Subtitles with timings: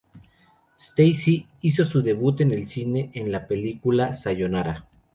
[0.79, 4.87] Stacy hizo su debut en el cine en la película "Sayonara".